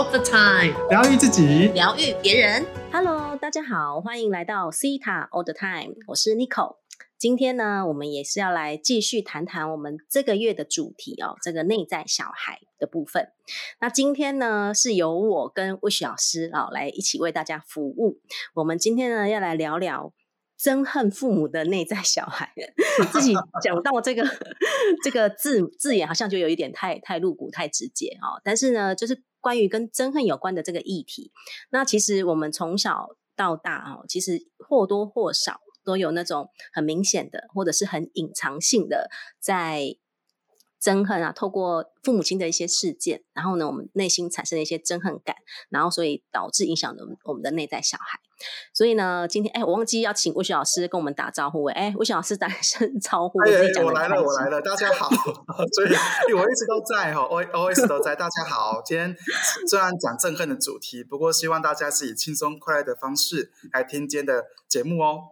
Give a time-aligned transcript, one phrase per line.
[0.00, 2.64] all the time，疗愈自己，疗愈别人。
[2.90, 6.76] Hello，大家好，欢迎来到 Cita All the Time，我是 Nico。
[7.18, 13.28] 今天呢，我们也是要来继续谈谈我们这个月的主题哦，这个内在小孩的部分。
[13.78, 18.20] 那今天呢，是由我跟 Wish 老师啊、来一起为大家服务。
[18.54, 20.14] 我们今天呢，要来聊聊
[20.60, 22.52] 憎恨父母的内在小孩。
[23.10, 24.28] 自己讲到这个
[25.02, 28.40] 这个字字眼，好像就有一点太太露骨、太直接哦。
[28.44, 31.32] 但是呢，就是关于跟憎恨有关的这个议题，
[31.70, 39.08] 那其实我们从小到大哦，其实或多或少都有那种很明显的，或者是很隐藏性的
[39.40, 39.96] 在
[40.82, 45.36] 憎恨啊，透过父母亲的一些事件，然后呢，我们内心产生了一些憎恨感，
[45.70, 48.20] 然后所以导致影响了我们我们的内在小孩。
[48.72, 55.08] 所以呢，今天哎，我忘记要请魏雪老师跟我们打招呼哎，魏雪老师打声招呼，我哎自己讲我来了，我来了，大家好。
[55.72, 58.10] 所以我一直都在哈，O O S 都在。
[58.20, 59.16] 大家好，今天
[59.66, 65.22] 虽然讲憎恨的主题，不过希望大家是以轻松快乐的方式来听今天的节目哦。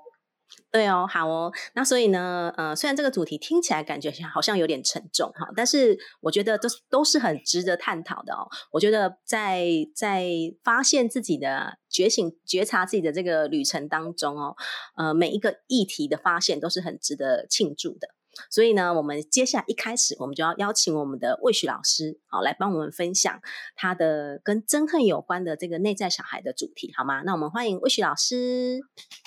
[0.71, 1.51] 对哦，好哦。
[1.75, 8.47] 那所以呢，呃，虽然这个主题听起来感觉好像有点沉重哈，但是我觉得都是都是很值得探讨的哦。
[8.73, 10.29] 我觉得在在
[10.63, 14.57] 发现自己的觉醒、觉察自己的这个旅程当中哦，
[14.97, 18.09] 呃，每一个议题的发现都是很值得庆祝的。
[18.51, 23.41] 所以呢，我们接下来一开始，我们就要邀请我们的魏旭老师，好来帮我们分享
[23.75, 27.23] 他的跟憎恨有关的这个内在小孩的主题，好吗？
[27.25, 28.79] 那我们欢迎魏旭老师。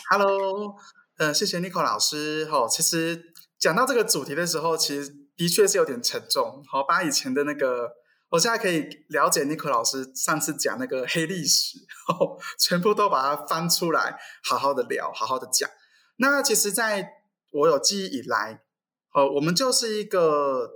[0.09, 0.75] Hello，
[1.21, 2.49] 呃，谢谢 Nico 老师。
[2.51, 6.63] 哦，其实讲到这个主题的时候，其实的确是有点沉重。
[6.67, 7.91] 好，把以前的那个，
[8.29, 11.77] 我现在可以了解 Nico 老师上次讲那个黑历史，
[12.57, 15.69] 全部都把它翻出来，好好的聊，好好的讲。
[16.17, 17.07] 那其实，在
[17.51, 18.63] 我有记忆以来，
[19.13, 20.71] 呃，我们就是一个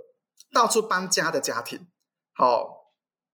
[0.52, 1.88] 到处搬家的家庭。
[2.36, 2.92] 好，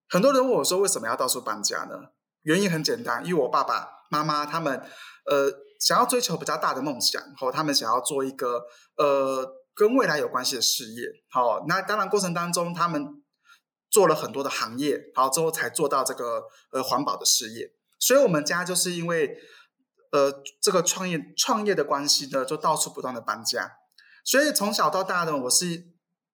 [0.08, 2.12] 很多人问我说，为什么要到处搬家呢？
[2.40, 4.80] 原因很简单，因为我爸爸妈妈他们，
[5.26, 8.62] 呃，想要追求比较大的梦想，然后他们想要做一个
[8.96, 9.44] 呃
[9.74, 11.08] 跟未来有关系的事业。
[11.28, 13.04] 好，那当然过程当中他们
[13.90, 17.72] 做了很多的行业，好之后才做到这个呃环保的事业。
[17.98, 19.36] 所以我们家就是因为
[20.12, 23.72] 呃这个创业创业的关系呢，就到处不断的搬家。
[24.24, 25.84] 所以从小到大呢，我是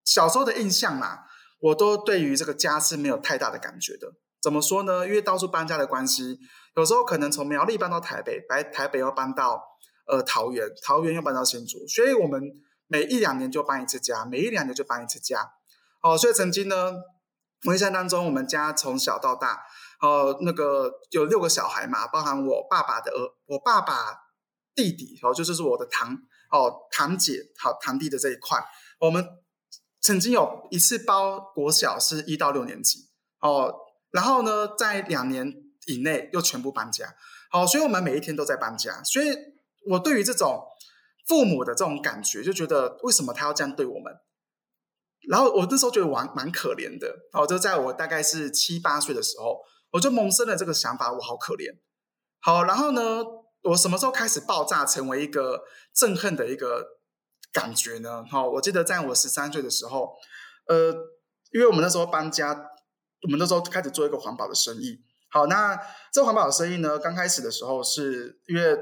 [0.05, 1.21] 小时候的印象嘛，
[1.59, 4.13] 我都对于这个家是没有太大的感觉的。
[4.41, 5.07] 怎么说呢？
[5.07, 6.39] 因为到处搬家的关系，
[6.75, 9.61] 有时候可能从苗栗搬到台北，来台北又搬到
[10.07, 12.41] 呃桃园，桃园又搬到新竹，所以我们
[12.87, 15.51] 每一两年就搬一次家，每一两年就搬一次家。
[16.01, 16.93] 哦，所以曾经呢，
[17.65, 19.61] 我印象当中，我们家从小到大，
[20.01, 24.17] 哦，那个有六个小孩嘛，包含我爸爸的儿，我爸爸
[24.73, 26.15] 弟弟，哦，就是我的堂
[26.51, 28.63] 哦堂姐，好堂弟的这一块，
[28.99, 29.27] 我们
[29.99, 33.09] 曾经有一次包国小是一到六年级，
[33.41, 33.73] 哦。
[34.11, 35.53] 然后呢，在两年
[35.89, 37.15] 以内又全部搬家，
[37.49, 39.03] 好，所以我们每一天都在搬家。
[39.03, 39.35] 所以
[39.89, 40.63] 我对于这种
[41.27, 44.13] 父母的这种感觉，就觉得为什么他要这样对我们？
[45.27, 49.59] 然后我那时候觉得我蛮蛮可怜的，好，就在我大概是七八岁的时候，
[49.91, 51.79] 我就萌生了这个想法，我好可怜。
[52.39, 53.23] 好，然后呢，
[53.63, 55.63] 我什么时候开始爆炸，成为一个
[55.95, 56.85] 憎恨的一个
[57.51, 58.23] 感觉呢？
[58.29, 60.13] 好，我记得在我十三岁的时候，
[60.67, 60.91] 呃，
[61.51, 62.67] 因为我们那时候搬家。
[63.21, 64.97] 我们那时候开始做一个环保的生意。
[65.31, 65.79] 好，那
[66.11, 68.77] 这环保生意呢，刚开始的时候是因为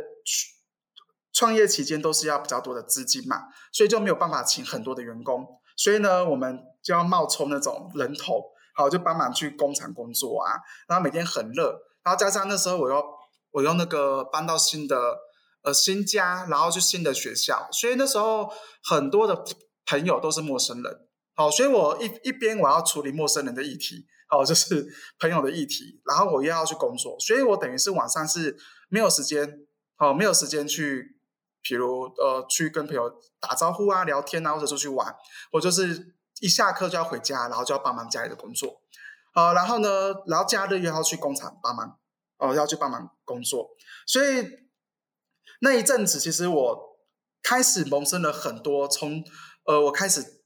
[1.34, 3.44] 创业期间都是要比较多的资金嘛，
[3.74, 8.42] 所以就没有办法请很多的员工，所以呢，我们就要冒充那种人头，
[8.76, 10.54] 好，就帮忙去工厂工作啊，
[10.88, 13.04] 然后每天很热，然后加上那时候我要
[13.52, 15.18] 我又那个搬到新的
[15.64, 18.50] 呃新家，然后去新的学校，所以那时候
[18.84, 19.44] 很多的
[19.86, 24.08] 朋友都是陌生人，好，所以我一一边我要处理陌生人的议题。
[24.30, 24.86] 哦，就是
[25.20, 28.58] 朋友的议题，然后我又要去工作，所以我等于是晚上是
[28.90, 29.66] 没有时间，
[29.98, 31.18] 哦，没有时间去，
[31.62, 35.16] 比如呃，去跟朋友打招呼啊、聊天啊，或者出去玩。
[35.54, 38.82] 我就是一下课就要回家，然后就要帮忙家里的工作，
[39.34, 41.98] 呃，然后呢，然后假日又要去工厂帮忙，
[42.38, 43.70] 哦、要去帮忙工作，
[44.06, 44.46] 所以
[45.62, 47.00] 那一阵子，其实我
[47.42, 49.24] 开始萌生了很多，从
[49.66, 50.37] 呃，我开始。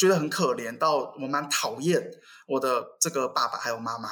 [0.00, 2.10] 觉得很可怜，到我蛮讨厌
[2.46, 4.08] 我的这个爸爸还有妈妈，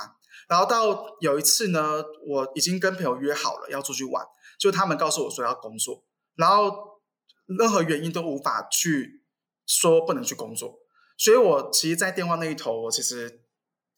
[0.46, 4.23] 然后到有一次呢，我已经跟朋友约好了要出去玩，
[4.61, 6.05] 就他们告诉我说要工作，
[6.35, 7.00] 然后
[7.46, 9.25] 任何原因都无法去
[9.64, 10.79] 说不能去工作，
[11.17, 13.40] 所以我其实，在电话那一头，我其实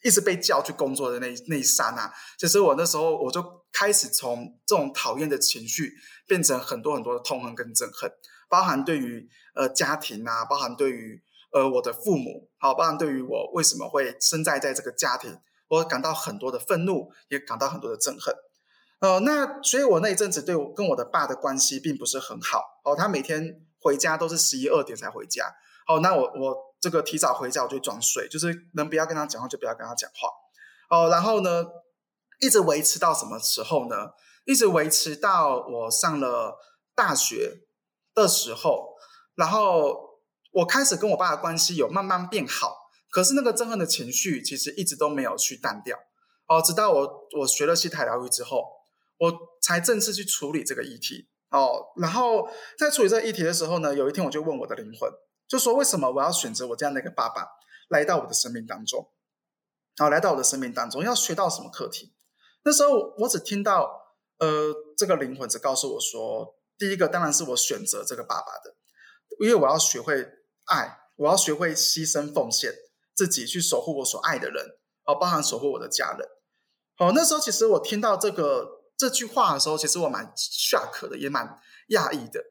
[0.05, 5.93] 一直被叫去工作的那那一刹那，其实我那时候我就开始从这种讨厌的情绪
[6.29, 8.09] 变成很多很多的痛恨跟憎恨，
[8.49, 11.21] 包含对于呃家庭啊，包含对于。
[11.53, 15.39] 呃，我的父母，好，包含对于我为什么会生在在这个家庭，
[15.69, 18.35] 我感到很多的愤怒，也感到很多的憎恨。
[19.01, 22.95] 呃，那所以我那一阵子对我跟我的爸的关系并不是很好哦。
[22.95, 25.55] 他每天回家都是十一二点才回家。
[25.89, 30.29] 哦，那我我这个提早回家我就装睡，就是能不要跟他讲话就不要跟他讲话。
[30.91, 31.65] 哦，然后呢，
[32.41, 34.11] 一直维持到什么时候呢？
[34.45, 36.59] 一直维持到我上了
[36.95, 37.63] 大学
[38.15, 38.97] 的时候，
[39.35, 40.10] 然后
[40.51, 42.91] 我开始跟我爸的关系有慢慢变好。
[43.11, 45.99] 可是那个憎恨的情绪其实一直都没有去淡掉。
[46.47, 48.81] 哦，直到我我学了西塔疗愈之后。
[49.21, 49.31] 我
[49.61, 52.49] 才正式去处理这个议题哦，然后
[52.79, 55.13] 在处理这个议题的时候呢，有一天我就问我的灵魂，
[55.47, 57.47] 就说为什么我要选择我这样的一个爸爸
[57.91, 59.11] 来到我的生命当中？
[59.99, 62.15] 好，来到我的生命当中要学到什么课题？
[62.65, 63.91] 那时候我只听到
[64.39, 68.75] 呃，这个灵魂只告诉我说，第一个当然是我选择这个爸爸的，
[69.41, 70.27] 因为我要学会
[70.71, 72.73] 爱，我要学会牺牲奉献
[73.15, 74.65] 自己去守护我所爱的人，
[75.05, 76.27] 哦，包含守护我的家人。
[76.99, 78.81] 哦，那时候其实我听到这个。
[79.01, 81.59] 这句话的时候，其实我蛮 shock 的，也蛮
[81.89, 82.45] 讶异的。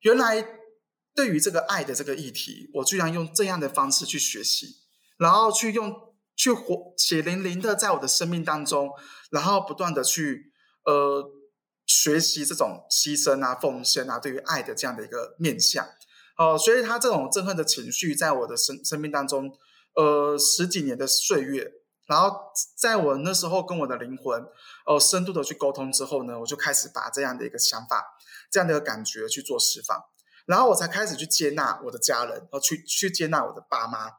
[0.00, 0.46] 原来
[1.14, 4.66] 对于这个爱的这个议题，我居然用这样的方式去学习，
[5.16, 8.90] 然后去用去活血淋淋的在我的生命当中，
[9.30, 10.52] 然后不断的去
[10.84, 11.24] 呃
[11.86, 15.88] 学习这种牺牲啊、奉献啊，对于爱的这样的一个面向。
[16.36, 19.56] 哦，所以他这种憎恨的情绪，在我的生生命当中，
[19.94, 21.72] 呃，十几年的岁月。
[22.06, 24.44] 然后在我那时候跟我的灵魂，
[24.84, 28.04] 哦，深度的去沟通之后呢，我就开始把这样的一个想法、
[28.50, 29.98] 这样的一个感觉去做释放，
[30.44, 34.10] 然后我才开始去接纳我的家人，哦，去去接纳我的爸妈，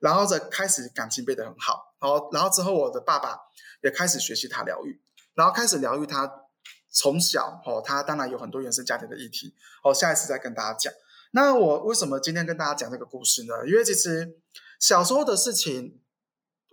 [0.00, 3.38] 然后再开始感情变得很好，然后然后之后我的爸爸
[3.82, 5.02] 也开始学习他疗愈，
[5.34, 6.46] 然后开始疗愈他
[6.90, 10.90] 从小哦，他当然有很多原生家庭的议题，哦，下一次再跟大家讲。
[11.34, 13.66] 那我为什么今天跟大家讲这个故事呢？
[13.66, 14.38] 因为其实
[14.80, 16.00] 小时候的事情。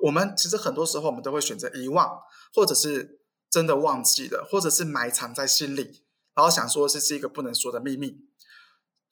[0.03, 2.19] 我们其实很多时候，我们都会选择遗忘，
[2.55, 3.21] 或者是
[3.51, 6.03] 真的忘记了，或者是埋藏在心里，
[6.33, 8.27] 然后想说这是一个不能说的秘密。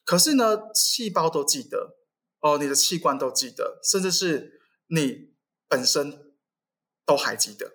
[0.04, 1.96] 可是呢，细胞都记得
[2.40, 5.32] 哦，你的器官都记得，甚至是你
[5.68, 6.34] 本身
[7.06, 7.70] 都还记得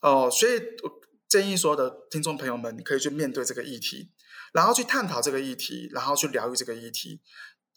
[0.00, 0.28] 哦。
[0.28, 4.10] 所以我建议所有的听众朋友们，你可以去面对这个议题，
[4.52, 7.20] 然后去探讨这个议题，然后去疗愈这个议题。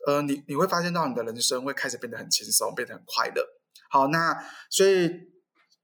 [0.08, 3.46] 呃，你你会发现到你的人生会开始变得很轻松，变得很快乐。
[3.90, 4.36] 好，那
[4.70, 5.12] 所以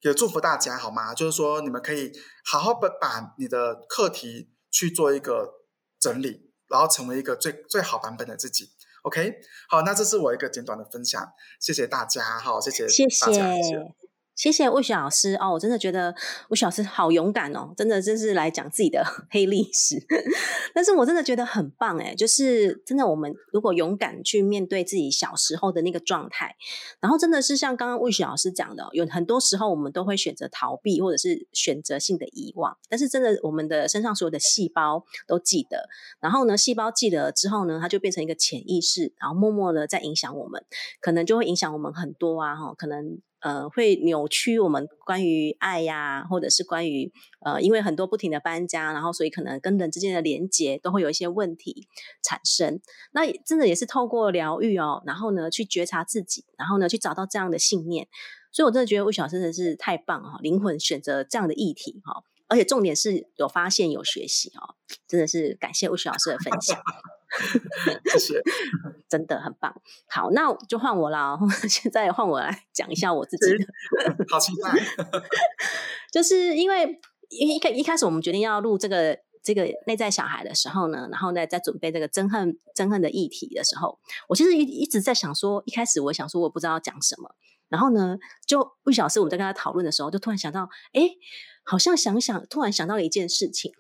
[0.02, 1.14] 也祝福大家好吗？
[1.14, 2.12] 就是说，你们可以
[2.46, 5.66] 好好的把你的课题去做一个
[6.00, 8.72] 整理，然后成为一个最最好版本的自己。
[9.04, 9.36] OK，
[9.70, 14.07] 好，那这是我一个简短的分享，谢谢大家，好，谢谢，谢谢。
[14.38, 16.14] 谢谢魏雪老师哦，我真的觉得
[16.50, 19.98] 魏雪老师好勇敢哦，真的真是来讲自己的 黑历史。
[20.76, 26.56] 但是我真的觉得很棒哎，就是真的，我们如果勇敢去面对自己小时候的那个状态，
[27.02, 32.78] 然后真的是像刚刚魏雪老师讲的，有很多时候我们都会选择逃避，或者是选择性的遗忘。
[32.88, 35.90] 但是真的，我们的身上所有的细胞都记得，
[36.20, 40.64] 然后呢，细胞记得之后呢，它就变成一个潜意识，然后默默的在影响我们，
[41.02, 43.20] 可能就会影响我们很多啊，哈，可能。
[43.40, 47.12] 呃，会扭曲我们关于爱呀，或者是关于
[47.46, 51.88] 呃，因为很多不停的搬家，然后所以可能跟人之间的连接都会有一些问题
[52.24, 52.80] 产生。
[53.12, 58.08] 那真的也是透过疗愈哦，然后呢去觉察自己，然后呢去找到这样的信念。
[58.52, 62.24] 所以我真的觉得魏小真的是太棒哈，灵魂选择这样的议题哈。
[62.48, 64.74] 而且重点是有发现有学习哦，
[65.08, 66.80] 真的是感谢吴雪老师的分享，
[68.12, 68.42] 谢 谢，
[69.10, 69.74] 真的很棒。
[70.08, 71.38] 好，那就换我了，
[71.70, 73.66] 现在换我来讲一下我自己的，
[74.32, 74.72] 好期待。
[76.12, 87.36] 就是因为一一开一开始我们决定要录这个这个内在小孩的时候呢，然后呢在准备这个憎恨憎恨的议题的时候，我其实一一直在想说，一开始我想说我不知道讲什么，
[87.68, 91.10] 然后呢就魏小师我们在跟他讨论的时候，就突然想到，哎。
[91.70, 93.74] 好像想想，突然想到了一件事情，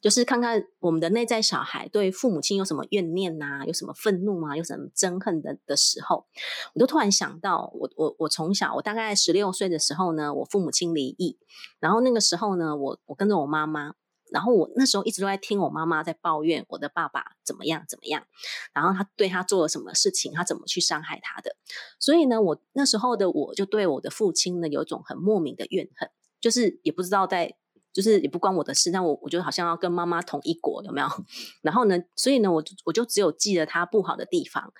[0.00, 6.26] 就是看看我们的内在小孩对父母亲有什么怨念呐，有什么愤怒啊，有什么憎恨的的时候，
[6.74, 11.38] 我就突然想到，我我我从小，我大概十六岁的时候呢，我父母亲离异，
[11.80, 13.94] 然后那个时候呢，我我跟着我妈妈，
[14.30, 18.24] 然后我那时候一直都在听我妈妈在抱怨我的爸爸怎么样怎么样，
[18.72, 21.56] 然后他对他做了什么事情，他怎么去伤害他的，
[21.98, 26.08] 所以呢，我那时候的我就对我的父亲呢有一种很莫名的怨恨。
[26.40, 27.56] 就是也不知道在，
[27.98, 31.08] 就是也不关我的事，但我我觉得好像要跟妈妈同一国，有没有？
[31.62, 34.72] 然后呢，所以呢，我我就只有记得他不好的地方，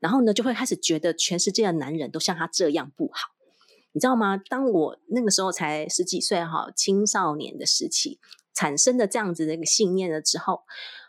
[0.00, 3.30] 然后呢，就会开始觉得全世界的男人都像他这样不好，
[3.92, 4.36] 你知道吗？
[4.50, 8.20] 当我那个时候才十几岁哈，青少年的时期
[8.52, 10.64] 产生的这样子的一个信念了之后，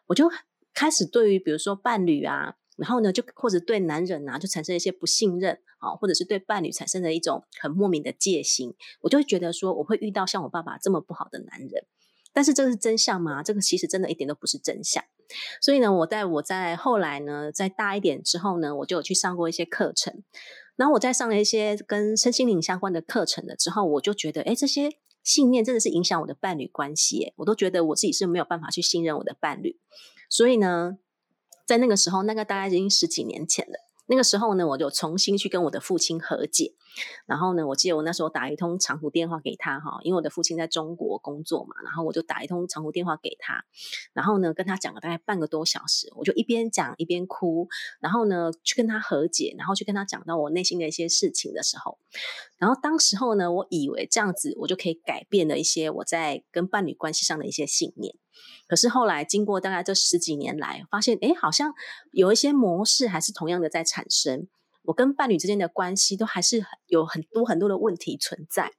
[0.07, 0.31] 我就
[0.73, 2.55] 开始对于比如说伴侣啊。
[2.79, 11.85] 然后呢，就或者对男人啊，就产生一些不信任啊，或者是对伴侣产生了一种很莫名的戒心，我就会觉得说，我会遇到像我爸爸这么不好的男人。
[12.31, 13.41] 但是这个是真相吗？
[13.41, 15.03] 这个其实真的一点都不是真相。
[15.61, 20.23] 所以呢，我在我在后来呢，在大一点之后呢，我就有去上过一些课程。
[20.75, 24.91] 然后我在上了一些跟身心灵相关的课程了之后，我就觉得，哎，这些
[25.23, 27.33] 信念真的是影响我的伴侣关系。
[27.37, 29.77] 我都觉得我自己是没有办法去信任我的伴侣。
[30.29, 30.99] 所以呢，
[31.69, 33.73] 在那个时候，那个大概已经十几年前了。
[34.07, 36.73] 那个时候呢，我就重新去跟我的父亲和解。
[37.27, 43.63] 然后呢，我记得我那时候打一通长途电话给他哈，因为我的父亲在中国工作嘛，然后我就打一通长途电话给他，
[44.13, 47.67] 然后呢跟他讲了大概半个多小时，我就一边讲一边哭，
[47.99, 51.99] 然后呢去跟他和解，然后去跟他讲到我内心的一些事情的时候，
[52.57, 58.15] 然后当时候呢，我以为这样子我就可以改变了一些我在跟伴侣关系上的一些信念，
[58.67, 61.73] 可是后来经过大概这十几年来，发现哎，好像
[62.11, 64.47] 有一些模式还是同样的在产生。
[64.83, 68.71] 我跟伴侣之间的关系都还是有很多很多的问题存在，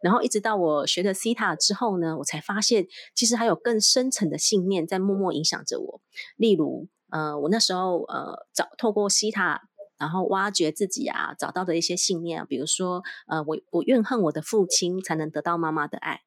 [0.00, 6.00] 然后一直到我学了西塔之后呢，我才发现其实还有更深层的信念在默默影响着我。
[6.36, 9.62] 例如，呃，我那时候呃找透过西塔，
[9.98, 16.20] 然后挖掘自己啊，找到的一些信念，比如说，呃，我我怨恨我的父亲才能得到妈妈的爱，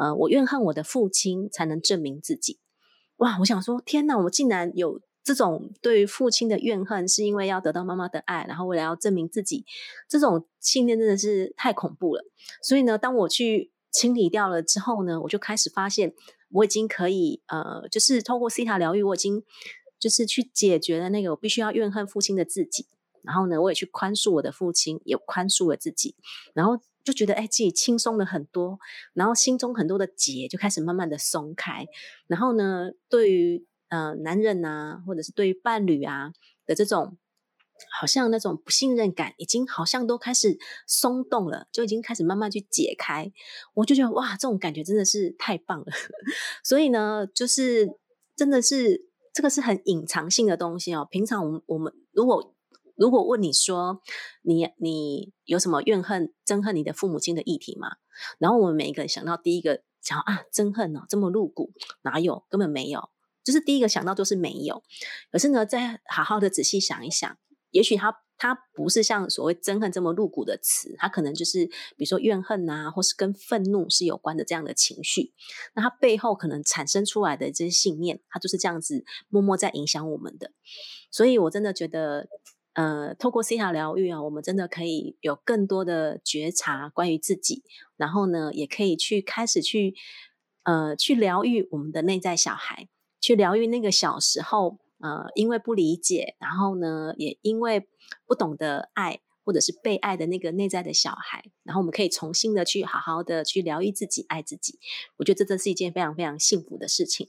[0.00, 2.58] 呃，我怨恨我的父亲才能证明自己。
[3.16, 5.00] 哇，我想说，天哪，我竟然有。
[5.22, 9.66] 这种对于父亲的怨恨，是因为要得到妈妈的爱，然后为了要证明自己，
[10.08, 12.24] 这种信念真的是太恐怖了。
[12.62, 16.14] 所以呢，当我去清理掉了之后呢，我就开始发现，
[16.52, 19.44] 我已经可以呃，就是透过西塔疗愈，我已经
[19.98, 22.86] 就是去解决了那个我必须要怨恨父亲的自己。
[23.22, 26.14] 然后呢，我也去宽恕我的父亲，也宽恕了自己，
[26.54, 28.78] 然后就觉得哎，自己轻松了很多，
[29.14, 31.86] 然后心中很多的结就开始慢慢的松开。
[32.26, 36.32] 然后呢，对于呃，男人呐，或者是对于伴侣啊
[36.64, 37.18] 的这种，
[37.98, 43.32] 好像那种不信任感，已经好像都开始松动了，就已经开始慢慢去解开。
[43.74, 45.86] 我就觉得哇，这种感觉真的是太棒了。
[46.62, 47.98] 所以呢，就是
[48.36, 51.08] 真的是这个是很隐藏性的东西哦。
[51.10, 52.54] 平常我们我们如果
[53.00, 54.02] 如果问你说
[54.42, 57.92] 你你有什么怨恨、憎恨你的父母亲的议题吗？
[58.38, 62.44] 然后我们每一个人想到第一个想啊，憎恨哦，这么露骨，哪有？
[62.50, 63.08] 根本没有。
[63.42, 64.82] 就是第一个想到就是没有，
[65.32, 67.38] 可是呢，再好好的仔细想一想，
[67.70, 71.64] 也许他他不是像所谓憎恨这么露骨的词，他可能就是
[71.96, 75.32] 比如说怨恨啊，或是跟愤怒是有关的这样的情绪，
[75.74, 80.52] 那他背后可能产生出来的这些信念，他就是这样子默默在影响我们的。
[81.10, 82.28] 所以我真的觉得，
[82.74, 87.64] 呃，透过 C 塔疗愈啊，我们真的可以有更多的觉察关于自己，
[87.96, 89.94] 然后呢，也可以去开始去
[90.62, 92.88] 呃去疗愈我们的内在小孩。
[93.20, 97.86] 去疗愈那个小时候，呃，因为不理解，然后呢，也因为
[98.24, 104.78] 不懂得爱或者是被爱的那个内在的小孩，然后我们可以重新的去好好的去疗愈自己，爱自己。
[105.18, 107.28] 我觉得这真是一件非常非常幸福的事情。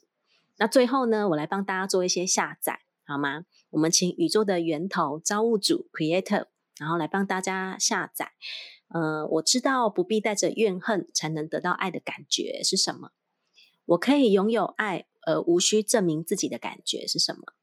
[0.57, 3.45] 那最后呢，我来帮大家做一些下载，好吗？
[3.71, 6.45] 我们请宇宙的源头造物主 Creator，
[6.77, 8.33] 然后来帮大家下载。
[8.89, 13.11] 呃，我知道不必带着怨恨才能得到爱的感觉是什么？
[13.85, 15.07] 我可以拥有爱。
[15.23, 17.53] 而无需证明自己的感觉是什么？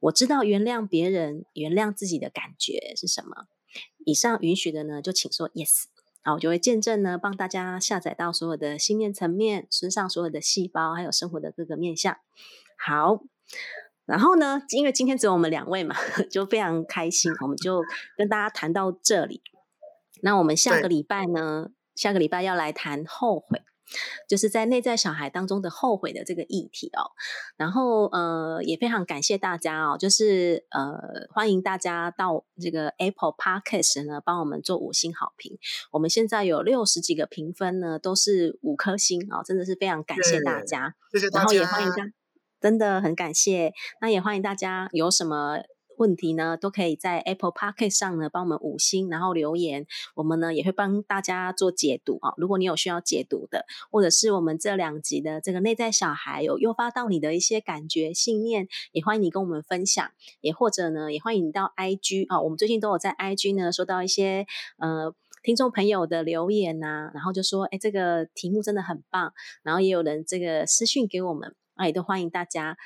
[0.00, 3.48] 我知道原谅别人、原谅自己的感觉是什么。
[4.06, 5.84] 以上允许的呢，就请说 yes。
[6.22, 12.16] 好，我就会见证呢，帮大家下载到所有的信念层面、身上所有的细胞，还有生活的各个面向。
[12.78, 13.22] 好，
[14.06, 15.94] 然后呢，因为今天只有我们两位嘛，
[16.30, 17.82] 就非常开心，我们就
[18.16, 19.42] 跟大家谈到这里。
[20.22, 23.62] 那我们下个礼拜呢，下个礼拜要来谈后悔。
[24.28, 27.14] 就是在内在小孩当中的后悔的这个议题哦，
[27.56, 30.98] 然后呃也非常感谢大家哦，就是呃
[31.32, 35.56] 欢迎大家到这个 Apple Podcast 呢帮我们做五星好评，
[35.92, 42.12] 我们现在有六十几个评分呢，都是五颗星哦，真的是非常感谢大家，谢谢大家，然后也欢迎大家，
[42.60, 45.58] 真的很感谢，那也欢迎大家有什么。
[45.98, 52.34] 问题呢，都可以在 Apple p o c k e t 上呢帮我们五星，然后留言，我们呢也会帮大家做解读啊。
[52.36, 60.06] 如果你有需要解读的，或者是我们这两集的这个内在小孩有诱发到你的一些感觉、信念，也欢迎你跟我们分享。
[60.42, 64.44] 也或者呢，也欢迎你到 IG 啊，我们最近都有在 IG 呢收到一些
[64.76, 69.32] 呃听众朋友的留言呐，然后就说哎这个题目真的很棒，
[69.62, 72.76] 然后也有人这个私讯给我们，啊也都欢迎大家。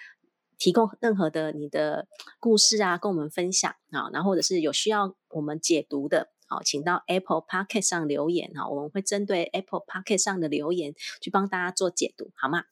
[0.62, 2.06] 提供任何的你的
[2.38, 10.22] 故事啊，跟我们分享啊，然后或者是有需要我们解读的，好，请到 Apple p o c k e t 上留言哈，我们会针对 Apple p o c k e t
[10.22, 10.92] 上的留言
[11.22, 12.64] 去帮大家做解读，好吗？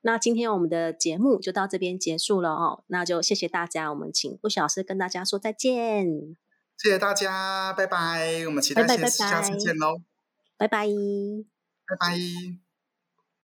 [0.00, 6.36] 那今天我们的节目就到这边结束了哦，那就谢谢大家，我们请布老师跟大家说再见。
[6.76, 9.98] 谢谢大家，拜拜，我们期待下下次见喽，
[10.56, 12.65] 拜拜，拜拜。